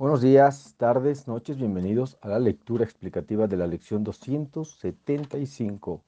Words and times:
Buenos 0.00 0.22
días, 0.22 0.76
tardes, 0.78 1.28
noches, 1.28 1.58
bienvenidos 1.58 2.16
a 2.22 2.28
la 2.28 2.38
lectura 2.38 2.84
explicativa 2.84 3.46
de 3.46 3.58
la 3.58 3.66
lección 3.66 4.02
275 4.02 6.02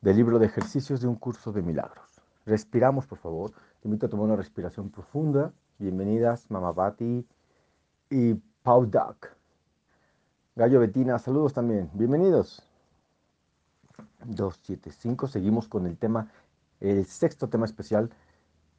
del 0.00 0.16
libro 0.16 0.38
de 0.38 0.46
ejercicios 0.46 1.02
de 1.02 1.06
un 1.06 1.16
curso 1.16 1.52
de 1.52 1.60
milagros. 1.60 2.22
Respiramos, 2.46 3.06
por 3.06 3.18
favor. 3.18 3.52
Te 3.82 3.88
invito 3.88 4.06
a 4.06 4.08
tomar 4.08 4.24
una 4.24 4.36
respiración 4.36 4.88
profunda. 4.88 5.52
Bienvenidas, 5.76 6.50
Mamabati 6.50 7.26
y 8.08 8.34
Pau 8.62 8.86
Duck. 8.86 9.28
Gallo 10.54 10.80
Betina, 10.80 11.18
saludos 11.18 11.52
también. 11.52 11.90
Bienvenidos. 11.92 12.62
275, 14.24 15.28
seguimos 15.28 15.68
con 15.68 15.86
el 15.86 15.98
tema, 15.98 16.32
el 16.80 17.04
sexto 17.04 17.50
tema 17.50 17.66
especial. 17.66 18.08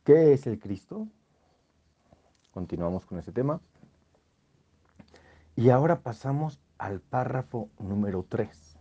¿Qué 0.04 0.34
es 0.34 0.48
el 0.48 0.58
Cristo? 0.58 1.08
Continuamos 2.52 3.06
con 3.06 3.20
ese 3.20 3.32
tema. 3.32 3.62
Y 5.58 5.72
ahora 5.72 6.02
pasamos 6.02 6.60
al 6.78 7.02
párrafo 7.02 7.72
número 7.80 8.24
3. 8.30 8.78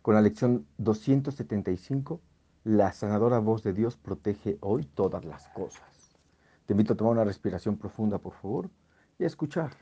Con 0.00 0.14
la 0.14 0.22
lección 0.22 0.66
275, 0.78 2.22
la 2.64 2.90
sanadora 2.92 3.38
voz 3.38 3.62
de 3.62 3.74
Dios 3.74 3.98
protege 3.98 4.56
hoy 4.62 4.86
todas 4.86 5.26
las 5.26 5.46
cosas. 5.48 6.16
Te 6.64 6.72
invito 6.72 6.94
a 6.94 6.96
tomar 6.96 7.12
una 7.12 7.24
respiración 7.24 7.76
profunda, 7.76 8.16
por 8.16 8.32
favor, 8.32 8.70
y 9.18 9.24
a 9.24 9.26
escuchar. 9.26 9.72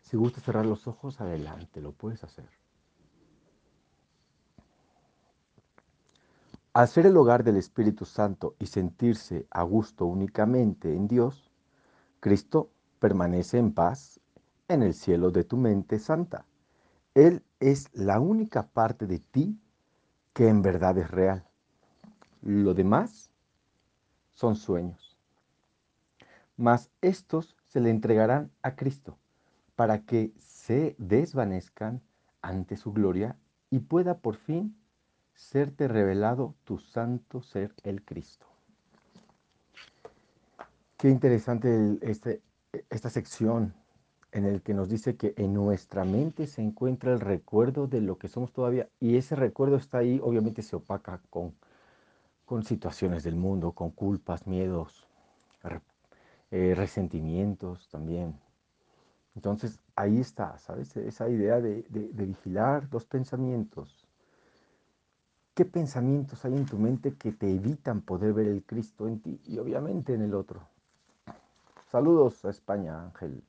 Si 0.00 0.16
gusta 0.16 0.40
cerrar 0.40 0.64
los 0.64 0.86
ojos, 0.86 1.20
adelante, 1.20 1.82
lo 1.82 1.92
puedes 1.92 2.24
hacer. 2.24 2.61
Al 6.74 6.88
ser 6.88 7.04
el 7.04 7.18
hogar 7.18 7.44
del 7.44 7.58
Espíritu 7.58 8.06
Santo 8.06 8.56
y 8.58 8.64
sentirse 8.64 9.46
a 9.50 9.62
gusto 9.62 10.06
únicamente 10.06 10.96
en 10.96 11.06
Dios, 11.06 11.50
Cristo 12.18 12.70
permanece 12.98 13.58
en 13.58 13.74
paz 13.74 14.20
en 14.68 14.82
el 14.82 14.94
cielo 14.94 15.30
de 15.30 15.44
tu 15.44 15.58
mente 15.58 15.98
santa. 15.98 16.46
Él 17.12 17.42
es 17.60 17.90
la 17.92 18.20
única 18.20 18.68
parte 18.68 19.06
de 19.06 19.18
ti 19.18 19.60
que 20.32 20.48
en 20.48 20.62
verdad 20.62 20.96
es 20.96 21.10
real. 21.10 21.44
Lo 22.40 22.72
demás 22.72 23.30
son 24.32 24.56
sueños. 24.56 25.18
Mas 26.56 26.90
estos 27.02 27.54
se 27.66 27.80
le 27.80 27.90
entregarán 27.90 28.50
a 28.62 28.76
Cristo 28.76 29.18
para 29.76 30.06
que 30.06 30.32
se 30.38 30.96
desvanezcan 30.96 32.00
ante 32.40 32.78
su 32.78 32.94
gloria 32.94 33.36
y 33.68 33.80
pueda 33.80 34.20
por 34.20 34.36
fin 34.36 34.74
serte 35.34 35.88
revelado 35.88 36.54
tu 36.64 36.78
santo 36.78 37.42
ser 37.42 37.74
el 37.84 38.04
Cristo. 38.04 38.46
Qué 40.96 41.08
interesante 41.08 41.98
este, 42.00 42.42
esta 42.90 43.10
sección 43.10 43.74
en 44.30 44.46
el 44.46 44.62
que 44.62 44.72
nos 44.72 44.88
dice 44.88 45.16
que 45.16 45.34
en 45.36 45.52
nuestra 45.52 46.04
mente 46.04 46.46
se 46.46 46.62
encuentra 46.62 47.12
el 47.12 47.20
recuerdo 47.20 47.86
de 47.86 48.00
lo 48.00 48.18
que 48.18 48.28
somos 48.28 48.52
todavía 48.52 48.88
y 48.98 49.16
ese 49.16 49.36
recuerdo 49.36 49.76
está 49.76 49.98
ahí, 49.98 50.20
obviamente 50.22 50.62
se 50.62 50.76
opaca 50.76 51.20
con, 51.28 51.54
con 52.46 52.62
situaciones 52.62 53.24
del 53.24 53.36
mundo, 53.36 53.72
con 53.72 53.90
culpas, 53.90 54.46
miedos, 54.46 55.06
eh, 56.50 56.74
resentimientos 56.74 57.88
también. 57.88 58.38
Entonces 59.34 59.80
ahí 59.96 60.20
está, 60.20 60.58
¿sabes? 60.58 60.96
Esa 60.96 61.28
idea 61.28 61.60
de, 61.60 61.82
de 61.88 62.26
vigilar 62.26 62.88
los 62.90 63.04
pensamientos, 63.06 64.06
¿Qué 65.54 65.66
pensamientos 65.66 66.46
hay 66.46 66.54
en 66.54 66.64
tu 66.64 66.78
mente 66.78 67.14
que 67.14 67.30
te 67.30 67.50
evitan 67.50 68.00
poder 68.00 68.32
ver 68.32 68.46
el 68.46 68.64
Cristo 68.64 69.06
en 69.06 69.20
ti 69.20 69.38
y 69.44 69.58
obviamente 69.58 70.14
en 70.14 70.22
el 70.22 70.32
otro? 70.32 70.66
Saludos 71.90 72.42
a 72.46 72.50
España, 72.50 73.02
Ángel, 73.02 73.44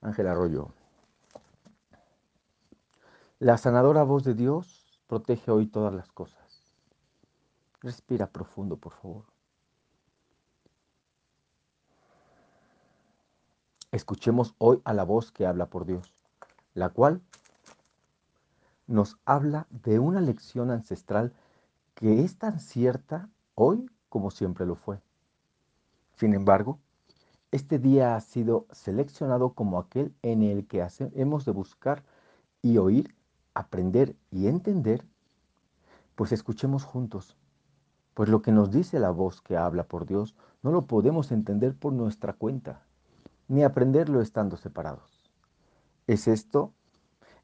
Ángel 0.00 0.26
Arroyo. 0.26 0.72
La 3.38 3.58
sanadora 3.58 4.02
voz 4.02 4.24
de 4.24 4.34
Dios 4.34 5.00
protege 5.06 5.52
hoy 5.52 5.68
todas 5.68 5.94
las 5.94 6.10
cosas. 6.10 6.74
Respira 7.80 8.26
profundo, 8.26 8.76
por 8.76 8.94
favor. 8.94 9.24
Escuchemos 13.92 14.56
hoy 14.58 14.82
a 14.84 14.94
la 14.94 15.04
voz 15.04 15.30
que 15.30 15.46
habla 15.46 15.66
por 15.66 15.86
Dios, 15.86 16.12
la 16.74 16.88
cual 16.88 17.22
nos 18.90 19.18
habla 19.24 19.68
de 19.70 20.00
una 20.00 20.20
lección 20.20 20.70
ancestral 20.70 21.32
que 21.94 22.24
es 22.24 22.38
tan 22.38 22.58
cierta 22.58 23.28
hoy 23.54 23.88
como 24.08 24.32
siempre 24.32 24.66
lo 24.66 24.74
fue. 24.74 25.00
Sin 26.16 26.34
embargo, 26.34 26.80
este 27.52 27.78
día 27.78 28.16
ha 28.16 28.20
sido 28.20 28.66
seleccionado 28.72 29.54
como 29.54 29.78
aquel 29.78 30.12
en 30.22 30.42
el 30.42 30.66
que 30.66 30.86
hemos 31.14 31.44
de 31.44 31.52
buscar 31.52 32.02
y 32.62 32.78
oír, 32.78 33.14
aprender 33.54 34.16
y 34.30 34.48
entender, 34.48 35.04
pues 36.16 36.32
escuchemos 36.32 36.84
juntos, 36.84 37.36
pues 38.14 38.28
lo 38.28 38.42
que 38.42 38.50
nos 38.50 38.72
dice 38.72 38.98
la 38.98 39.10
voz 39.10 39.40
que 39.40 39.56
habla 39.56 39.84
por 39.84 40.04
Dios 40.04 40.34
no 40.62 40.72
lo 40.72 40.86
podemos 40.86 41.30
entender 41.30 41.76
por 41.76 41.92
nuestra 41.92 42.32
cuenta, 42.32 42.82
ni 43.46 43.62
aprenderlo 43.62 44.20
estando 44.20 44.56
separados. 44.56 45.30
Es 46.08 46.26
esto 46.26 46.72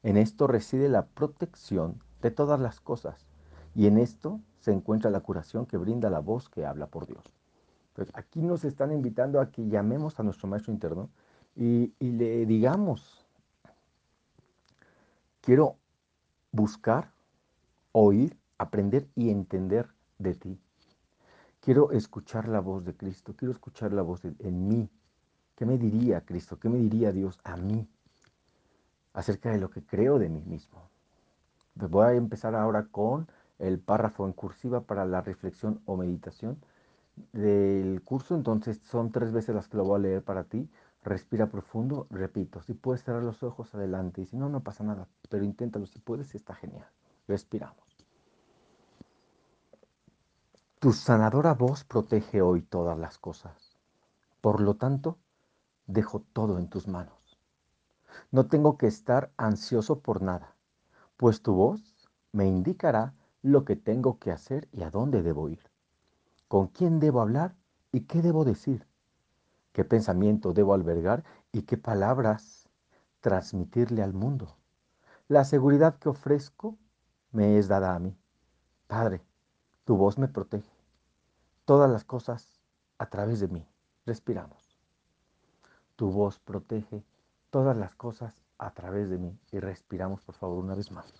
en 0.03 0.17
esto 0.17 0.47
reside 0.47 0.89
la 0.89 1.05
protección 1.05 2.01
de 2.21 2.31
todas 2.31 2.59
las 2.59 2.79
cosas 2.79 3.27
y 3.75 3.87
en 3.87 3.97
esto 3.97 4.39
se 4.59 4.71
encuentra 4.71 5.11
la 5.11 5.21
curación 5.21 5.65
que 5.65 5.77
brinda 5.77 6.09
la 6.09 6.19
voz 6.19 6.49
que 6.49 6.65
habla 6.65 6.87
por 6.87 7.05
Dios. 7.05 7.23
Pues 7.93 8.11
aquí 8.13 8.41
nos 8.41 8.63
están 8.63 8.91
invitando 8.91 9.39
a 9.39 9.51
que 9.51 9.67
llamemos 9.67 10.19
a 10.19 10.23
nuestro 10.23 10.47
maestro 10.47 10.71
interno 10.73 11.09
y, 11.55 11.93
y 11.99 12.11
le 12.11 12.45
digamos, 12.45 13.25
quiero 15.41 15.77
buscar, 16.51 17.11
oír, 17.91 18.37
aprender 18.57 19.07
y 19.15 19.29
entender 19.29 19.87
de 20.17 20.35
ti. 20.35 20.59
Quiero 21.59 21.91
escuchar 21.91 22.47
la 22.47 22.59
voz 22.59 22.85
de 22.85 22.95
Cristo, 22.95 23.35
quiero 23.35 23.51
escuchar 23.51 23.93
la 23.93 24.01
voz 24.01 24.21
de, 24.21 24.35
en 24.39 24.67
mí. 24.67 24.89
¿Qué 25.55 25.65
me 25.65 25.77
diría 25.77 26.21
Cristo? 26.21 26.59
¿Qué 26.59 26.69
me 26.69 26.77
diría 26.77 27.11
Dios 27.11 27.39
a 27.43 27.57
mí? 27.57 27.87
Acerca 29.17 29.49
de 29.49 29.57
lo 29.57 29.71
que 29.71 29.83
creo 29.83 30.19
de 30.19 30.29
mí 30.29 30.43
mismo. 30.45 30.79
Pues 31.75 31.89
voy 31.89 32.05
a 32.05 32.13
empezar 32.13 32.53
ahora 32.53 32.85
con 32.91 33.27
el 33.57 33.79
párrafo 33.79 34.27
en 34.27 34.33
cursiva 34.33 34.81
para 34.81 35.05
la 35.05 35.21
reflexión 35.21 35.81
o 35.85 35.97
meditación 35.97 36.59
del 37.33 38.03
curso. 38.03 38.35
Entonces 38.35 38.79
son 38.83 39.11
tres 39.11 39.31
veces 39.31 39.55
las 39.55 39.67
que 39.67 39.77
lo 39.77 39.85
voy 39.85 39.95
a 39.95 40.03
leer 40.03 40.23
para 40.23 40.43
ti. 40.43 40.69
Respira 41.03 41.47
profundo, 41.47 42.05
repito. 42.11 42.61
Si 42.61 42.75
puedes 42.75 43.03
cerrar 43.03 43.23
los 43.23 43.41
ojos, 43.41 43.73
adelante. 43.73 44.21
Y 44.21 44.27
si 44.27 44.37
no, 44.37 44.49
no 44.49 44.59
pasa 44.59 44.83
nada. 44.83 45.07
Pero 45.29 45.43
inténtalo. 45.43 45.87
Si 45.87 45.97
puedes, 45.97 46.35
está 46.35 46.53
genial. 46.53 46.87
Respiramos. 47.27 47.87
Tu 50.77 50.93
sanadora 50.93 51.55
voz 51.55 51.83
protege 51.85 52.43
hoy 52.43 52.61
todas 52.61 52.99
las 52.99 53.17
cosas. 53.17 53.79
Por 54.41 54.61
lo 54.61 54.75
tanto, 54.75 55.17
dejo 55.87 56.23
todo 56.33 56.59
en 56.59 56.69
tus 56.69 56.87
manos. 56.87 57.16
No 58.31 58.47
tengo 58.47 58.77
que 58.77 58.87
estar 58.87 59.31
ansioso 59.37 59.99
por 59.99 60.21
nada, 60.21 60.55
pues 61.17 61.41
tu 61.41 61.53
voz 61.53 62.07
me 62.31 62.47
indicará 62.47 63.13
lo 63.41 63.65
que 63.65 63.75
tengo 63.75 64.19
que 64.19 64.31
hacer 64.31 64.67
y 64.71 64.83
a 64.83 64.91
dónde 64.91 65.23
debo 65.23 65.49
ir. 65.49 65.63
¿Con 66.47 66.67
quién 66.67 66.99
debo 66.99 67.21
hablar 67.21 67.55
y 67.91 68.01
qué 68.01 68.21
debo 68.21 68.45
decir? 68.45 68.85
¿Qué 69.73 69.85
pensamiento 69.85 70.53
debo 70.53 70.73
albergar 70.73 71.23
y 71.51 71.63
qué 71.63 71.77
palabras 71.77 72.69
transmitirle 73.21 74.01
al 74.01 74.13
mundo? 74.13 74.57
La 75.27 75.43
seguridad 75.43 75.97
que 75.99 76.09
ofrezco 76.09 76.77
me 77.31 77.57
es 77.57 77.67
dada 77.67 77.93
a 77.93 77.99
mí. 77.99 78.17
Padre, 78.87 79.21
tu 79.83 79.97
voz 79.97 80.17
me 80.17 80.27
protege. 80.27 80.71
Todas 81.65 81.91
las 81.91 82.03
cosas 82.03 82.61
a 82.97 83.09
través 83.09 83.39
de 83.39 83.49
mí. 83.49 83.67
Respiramos. 84.05 84.77
Tu 85.95 86.09
voz 86.09 86.39
protege 86.39 87.03
todas 87.49 87.75
las 87.77 87.95
cosas 87.95 88.33
a 88.57 88.71
través 88.71 89.09
de 89.09 89.17
mí. 89.17 89.37
Y 89.51 89.59
respiramos, 89.59 90.21
por 90.21 90.35
favor, 90.35 90.63
una 90.63 90.75
vez 90.75 90.91
más. 90.91 91.13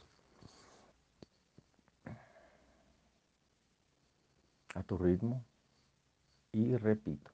A 4.75 4.83
tu 4.83 4.97
ritmo. 4.97 5.43
Y 6.51 6.75
repito. 6.75 7.31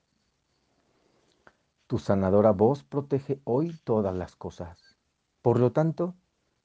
Tu 1.87 1.99
sanadora 1.99 2.51
voz 2.51 2.83
protege 2.83 3.41
hoy 3.43 3.77
todas 3.83 4.15
las 4.15 4.35
cosas. 4.35 4.97
Por 5.41 5.59
lo 5.59 5.71
tanto, 5.71 6.15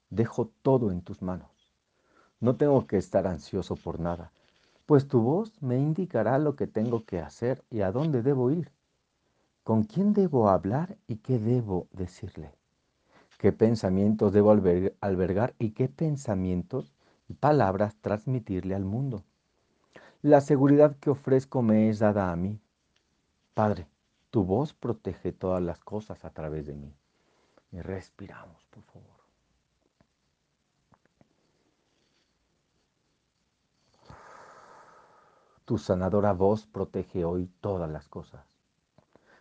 dejo 0.09 0.51
todo 0.61 0.91
en 0.91 1.01
tus 1.01 1.21
manos. 1.21 1.73
No 2.39 2.55
tengo 2.55 2.87
que 2.87 2.97
estar 2.97 3.27
ansioso 3.27 3.75
por 3.75 3.99
nada, 3.99 4.31
pues 4.85 5.07
tu 5.07 5.21
voz 5.21 5.61
me 5.61 5.77
indicará 5.77 6.39
lo 6.39 6.55
que 6.55 6.65
tengo 6.65 7.05
que 7.05 7.19
hacer 7.19 7.63
y 7.69 7.81
a 7.81 7.91
dónde 7.91 8.23
debo 8.23 8.49
ir. 8.49 8.71
¿Con 9.69 9.83
quién 9.83 10.13
debo 10.13 10.49
hablar 10.49 10.97
y 11.05 11.17
qué 11.17 11.37
debo 11.37 11.87
decirle? 11.91 12.51
¿Qué 13.37 13.51
pensamientos 13.51 14.33
debo 14.33 14.49
albergar 14.49 15.53
y 15.59 15.73
qué 15.73 15.87
pensamientos 15.87 16.95
y 17.27 17.35
palabras 17.35 17.95
transmitirle 18.01 18.73
al 18.73 18.83
mundo? 18.83 19.25
La 20.23 20.41
seguridad 20.41 20.95
que 20.95 21.11
ofrezco 21.11 21.61
me 21.61 21.87
es 21.87 21.99
dada 21.99 22.31
a 22.31 22.35
mí. 22.35 22.59
Padre, 23.53 23.87
tu 24.31 24.43
voz 24.43 24.73
protege 24.73 25.33
todas 25.33 25.61
las 25.61 25.79
cosas 25.79 26.25
a 26.25 26.31
través 26.31 26.65
de 26.65 26.73
mí. 26.73 26.95
Y 27.71 27.79
respiramos, 27.79 28.65
por 28.71 28.81
favor. 28.85 29.19
Tu 35.65 35.77
sanadora 35.77 36.33
voz 36.33 36.65
protege 36.65 37.23
hoy 37.23 37.51
todas 37.61 37.87
las 37.87 38.07
cosas. 38.07 38.58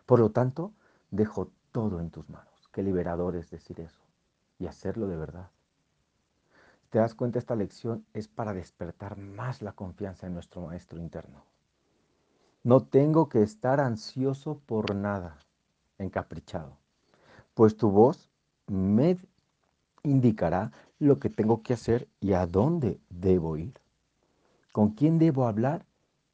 Por 0.08 0.20
lo 0.20 0.30
tanto, 0.30 0.72
dejo 1.10 1.50
todo 1.70 2.00
en 2.00 2.08
tus 2.08 2.26
manos. 2.30 2.68
Qué 2.72 2.82
liberador 2.82 3.36
es 3.36 3.50
decir 3.50 3.78
eso 3.78 4.00
y 4.58 4.66
hacerlo 4.66 5.06
de 5.06 5.18
verdad. 5.18 5.50
¿Te 6.88 6.98
das 6.98 7.14
cuenta? 7.14 7.38
Esta 7.38 7.54
lección 7.54 8.06
es 8.14 8.26
para 8.26 8.54
despertar 8.54 9.18
más 9.18 9.60
la 9.60 9.72
confianza 9.72 10.26
en 10.26 10.32
nuestro 10.32 10.62
maestro 10.62 10.98
interno. 10.98 11.44
No 12.64 12.84
tengo 12.84 13.28
que 13.28 13.42
estar 13.42 13.80
ansioso 13.80 14.58
por 14.64 14.94
nada, 14.94 15.36
encaprichado, 15.98 16.78
pues 17.52 17.76
tu 17.76 17.90
voz 17.90 18.30
me 18.66 19.18
indicará 20.04 20.72
lo 20.98 21.18
que 21.18 21.28
tengo 21.28 21.62
que 21.62 21.74
hacer 21.74 22.08
y 22.18 22.32
a 22.32 22.46
dónde 22.46 22.98
debo 23.10 23.58
ir, 23.58 23.78
con 24.72 24.92
quién 24.92 25.18
debo 25.18 25.46
hablar 25.46 25.84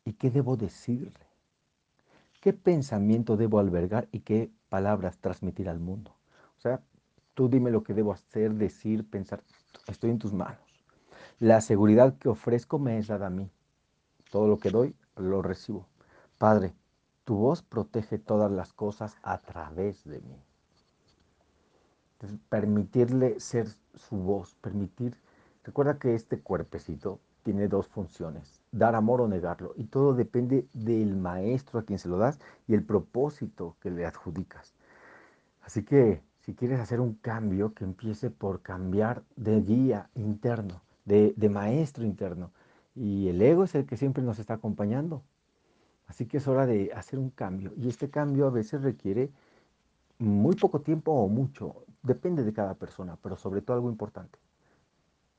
¿Y 0.05 0.13
qué 0.13 0.31
debo 0.31 0.57
decirle? 0.57 1.24
¿Qué 2.45 2.53
pensamiento 2.53 3.39
debo 3.39 3.59
albergar 3.59 4.07
y 4.13 4.21
qué 4.21 4.53
palabras 4.69 5.17
transmitir 5.17 5.67
al 5.67 5.79
mundo? 5.79 6.15
O 6.59 6.61
sea, 6.61 6.83
tú 7.33 7.49
dime 7.49 7.71
lo 7.71 7.83
que 7.83 7.95
debo 7.95 8.13
hacer, 8.13 8.53
decir, 8.53 9.09
pensar. 9.09 9.43
Estoy 9.87 10.11
en 10.11 10.19
tus 10.19 10.35
manos. 10.35 10.59
La 11.41 11.63
seguridad 11.63 12.19
que 12.19 12.29
ofrezco 12.29 12.79
me 12.79 12.99
es 12.99 13.07
dada 13.07 13.29
a 13.29 13.31
mí. 13.31 13.51
Todo 14.31 14.47
lo 14.47 14.59
que 14.59 14.69
doy, 14.69 14.95
lo 15.17 15.41
recibo. 15.41 15.87
Padre, 16.37 16.75
tu 17.25 17.35
voz 17.35 17.63
protege 17.63 18.19
todas 18.19 18.53
las 18.53 18.75
cosas 18.75 19.17
a 19.23 19.39
través 19.39 20.05
de 20.05 20.21
mí. 20.21 20.39
permitirle 22.51 23.41
ser 23.41 23.69
su 23.95 24.17
voz, 24.17 24.55
permitir... 24.57 25.17
Recuerda 25.63 25.99
que 25.99 26.15
este 26.15 26.41
cuerpecito 26.41 27.21
tiene 27.45 27.69
dos 27.69 27.87
funciones, 27.87 28.61
dar 28.73 28.97
amor 28.97 29.21
o 29.21 29.29
negarlo. 29.29 29.75
Y 29.77 29.85
todo 29.85 30.15
depende 30.15 30.67
del 30.73 31.15
maestro 31.15 31.79
a 31.79 31.85
quien 31.85 32.01
se 32.01 32.09
lo 32.09 32.19
das 32.19 32.41
y 32.67 32.75
el 32.75 32.83
propósito 32.83 33.77
que 33.81 33.91
le 33.91 34.07
adjudicas. 34.07 34.75
Así 35.63 35.85
que 35.85 36.23
si 36.41 36.55
quieres 36.55 36.81
hacer 36.81 37.01
un 37.01 37.15
cambio, 37.15 37.73
que 37.75 37.85
empiece 37.85 38.31
por 38.31 38.63
cambiar 38.63 39.23
de 39.37 39.61
guía 39.61 40.11
interno, 40.15 40.83
de, 41.05 41.35
maestro 41.49 42.05
interno. 42.05 42.51
Y 42.95 43.29
el 43.29 43.41
ego 43.41 43.65
es 43.65 43.75
el 43.75 43.87
que 43.87 43.97
siempre 43.97 44.23
nos 44.23 44.39
está 44.39 44.55
acompañando. 44.55 45.23
Así 46.07 46.27
que 46.27 46.39
es 46.39 46.49
hora 46.49 46.67
de 46.67 46.93
hacer 46.95 47.19
un 47.19 47.31
cambio. 47.31 47.73
Y 47.77 47.89
este 47.89 48.11
cambio 48.11 48.47
a 48.47 48.51
veces 48.51 48.83
requiere 48.83 49.31
muy 50.19 50.55
poco 50.57 50.81
tiempo 50.81 51.13
o 51.13 51.29
mucho. 51.29 51.85
Depende 52.03 52.43
de 52.43 52.53
cada 52.53 52.75
persona, 52.75 53.17
pero 53.23 53.37
sobre 53.37 53.63
todo 53.63 53.77
algo 53.77 53.91
importante 53.91 54.39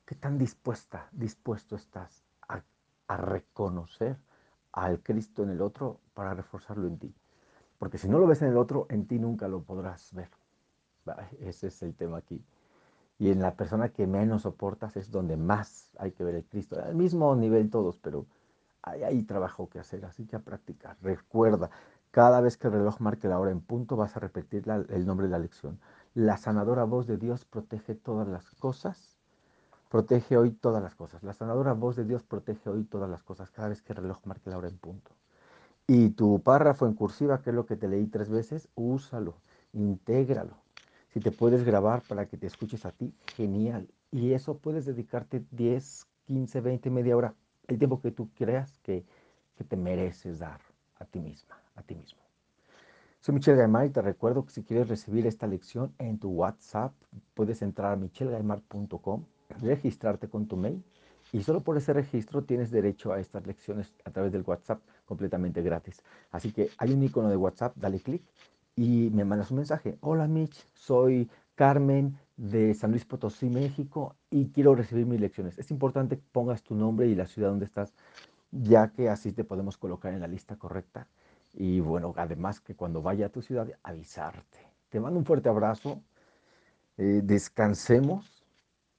¿Qué 0.06 0.14
tan 0.14 0.38
dispuesta, 0.38 1.10
dispuesto 1.12 1.76
estás 1.76 2.24
a, 2.48 2.62
reconocer 3.18 4.18
al 4.72 5.02
Cristo 5.02 5.42
en 5.42 5.50
el 5.50 5.62
otro 5.62 6.00
para 6.14 6.36
reforzarlo 6.36 6.88
en 6.88 7.00
ti? 7.00 7.16
Porque 7.80 7.98
si 7.98 8.08
no 8.08 8.20
lo 8.20 8.28
ves 8.28 8.44
en 8.44 8.50
el 8.50 8.58
otro, 8.58 8.86
en 8.90 9.08
ti 9.08 9.18
nunca 9.18 9.48
lo 9.48 9.64
podrás 9.64 10.14
ver. 10.14 10.30
Ese 11.40 11.68
es 11.68 11.82
el 11.82 11.96
tema 11.96 12.18
aquí. 12.18 12.44
Y 13.18 13.32
en 13.32 13.42
la 13.42 13.56
persona 13.56 13.90
que 13.90 14.06
menos 14.06 14.44
soportas 14.44 14.96
es 14.96 15.10
donde 15.10 15.38
más 15.38 15.90
hay 15.98 16.12
que 16.12 16.24
ver 16.24 16.36
el 16.36 16.46
Cristo. 16.46 16.80
Al 16.80 16.94
mismo 16.94 17.36
nivel 17.36 17.72
todos, 17.72 17.98
pero 17.98 18.28
hay, 18.84 19.02
hay 19.02 19.24
trabajo 19.24 19.70
que 19.70 19.80
hacer, 19.80 20.06
así 20.06 20.28
que 20.28 20.36
a 20.36 20.40
practicar. 20.40 20.98
Recuerda, 21.02 21.72
cada 22.12 22.42
vez 22.42 22.58
que 22.58 22.68
el 22.68 22.74
reloj 22.74 23.00
marque 23.00 23.28
la 23.28 23.40
hora 23.40 23.50
en 23.50 23.62
punto, 23.62 23.96
vas 23.96 24.16
a 24.16 24.20
repetir 24.20 24.70
el 24.70 25.06
nombre 25.08 25.26
de 25.26 25.32
la 25.32 25.40
lección. 25.40 25.80
La 26.14 26.38
sanadora 26.38 26.84
voz 26.84 27.08
de 27.08 27.18
Dios 27.18 27.44
protege 27.46 27.96
todas 27.96 28.28
las 28.28 28.52
cosas 28.52 29.15
Protege 29.90 30.36
hoy 30.38 30.52
todas 30.52 30.82
las 30.82 30.96
cosas. 30.96 31.24
La 31.24 31.34
sanadora 31.34 31.74
voz 31.74 31.96
de 31.96 32.06
Dios 32.06 32.24
protege 32.24 32.70
hoy 32.70 32.84
todas 32.86 33.10
las 33.10 33.24
cosas 33.24 33.52
cada 33.52 33.70
vez 33.70 33.82
que 33.82 33.94
el 33.94 33.98
reloj 33.98 34.26
marque 34.26 34.50
la 34.50 34.58
hora 34.58 34.68
en 34.68 34.78
punto. 34.78 35.12
Y 35.88 36.10
tu 36.10 36.42
párrafo 36.42 36.88
en 36.88 36.94
cursiva, 36.94 37.42
que 37.42 37.52
es 37.52 37.56
lo 37.56 37.68
que 37.68 37.76
te 37.76 37.88
leí 37.88 38.08
tres 38.08 38.30
veces, 38.30 38.68
úsalo, 38.74 39.36
intégralo. 39.74 40.58
Si 41.14 41.20
te 41.20 41.32
puedes 41.32 41.64
grabar 41.64 42.02
para 42.08 42.26
que 42.26 42.38
te 42.38 42.48
escuches 42.48 42.86
a 42.86 42.92
ti, 42.92 43.14
genial. 43.36 43.88
Y 44.12 44.34
eso 44.34 44.58
puedes 44.58 44.86
dedicarte 44.86 45.46
10, 45.52 46.08
15, 46.26 46.62
20, 46.62 46.90
media 46.90 47.16
hora, 47.16 47.36
el 47.68 47.78
tiempo 47.78 48.02
que 48.02 48.12
tú 48.12 48.30
creas 48.36 48.80
que, 48.80 49.06
te 49.70 49.78
mereces 49.78 50.40
dar 50.40 50.60
a 51.00 51.06
ti 51.06 51.22
misma, 51.22 51.58
a 51.76 51.82
ti 51.82 51.96
mismo. 51.96 52.20
Soy 53.22 53.34
Michelle 53.34 53.58
Gaimar 53.58 53.86
y 53.86 53.90
te 53.90 54.02
recuerdo 54.02 54.46
que 54.46 54.52
si 54.52 54.64
quieres 54.64 54.90
recibir 54.90 55.26
esta 55.26 55.48
lección 55.48 55.94
en 55.98 56.20
tu 56.20 56.30
WhatsApp, 56.30 56.94
puedes 57.34 57.62
entrar 57.62 57.94
a 57.94 57.96
michelgaimar.com 57.96 59.24
registrarte 59.62 60.30
con 60.30 60.48
tu 60.48 60.58
mail 60.58 60.84
y 61.32 61.44
solo 61.44 61.62
por 61.62 61.78
ese 61.78 61.94
registro 61.94 62.44
tienes 62.44 62.72
derecho 62.72 63.12
a 63.12 63.20
estas 63.20 63.46
lecciones 63.46 63.94
a 64.06 64.12
través 64.12 64.32
del 64.32 64.44
WhatsApp 64.46 64.82
completamente 65.06 65.62
gratis. 65.62 66.02
Así 66.32 66.52
que 66.52 66.70
hay 66.78 66.94
un 66.94 67.04
icono 67.04 67.30
de 67.30 67.38
WhatsApp, 67.38 67.76
dale 67.76 68.00
clic 68.00 68.24
y 68.76 69.10
me 69.12 69.26
mandas 69.26 69.52
un 69.52 69.58
mensaje. 69.58 69.98
Hola 70.02 70.28
Mitch, 70.28 70.66
soy 70.74 71.30
Carmen 71.56 72.18
de 72.38 72.74
San 72.74 72.92
Luis 72.92 73.06
Potosí, 73.06 73.50
México 73.50 74.16
y 74.30 74.50
quiero 74.50 74.76
recibir 74.76 75.06
mis 75.06 75.20
lecciones. 75.20 75.58
Es 75.58 75.72
importante 75.72 76.18
que 76.18 76.24
pongas 76.32 76.64
tu 76.64 76.76
nombre 76.76 77.08
y 77.08 77.16
la 77.16 77.26
ciudad 77.26 77.50
donde 77.50 77.66
estás, 77.66 77.94
ya 78.52 78.90
que 78.90 79.10
así 79.10 79.32
te 79.32 79.44
podemos 79.44 79.78
colocar 79.78 80.14
en 80.14 80.22
la 80.22 80.28
lista 80.28 80.58
correcta. 80.58 81.08
Y 81.54 81.80
bueno, 81.80 82.14
además 82.18 82.60
que 82.60 82.76
cuando 82.76 83.02
vaya 83.02 83.28
a 83.28 83.30
tu 83.30 83.42
ciudad, 83.42 83.68
avisarte. 83.84 84.60
Te 84.90 85.00
mando 85.00 85.18
un 85.18 85.26
fuerte 85.26 85.48
abrazo. 85.48 86.02
Eh, 86.98 87.22
descansemos 87.24 88.35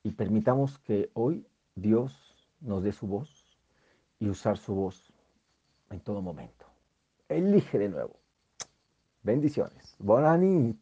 y 0.06 0.12
permitamos 0.12 0.79
que 0.79 1.11
hoy 1.14 1.44
Dios 1.75 2.14
nos 2.61 2.85
dé 2.85 2.93
su 2.93 3.08
voz 3.08 3.44
y 4.20 4.29
usar 4.29 4.56
su 4.56 4.73
voz 4.73 5.12
en 5.91 5.99
todo 5.99 6.23
momento. 6.23 6.64
Elige 7.29 7.76
de 7.76 7.88
nuevo. 7.88 8.14
Bendiciones. 9.25 9.97
Bonanit. 9.99 10.81